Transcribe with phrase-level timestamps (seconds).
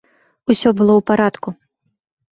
[0.53, 1.49] Усё было ў парадку.